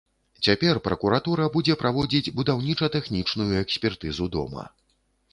Цяпер 0.45 0.77
пракуратура 0.85 1.43
будзе 1.55 1.75
праводзіць 1.81 2.33
будаўніча-тэхнічную 2.39 3.49
экспертызу 3.65 4.25
дома. 4.37 4.63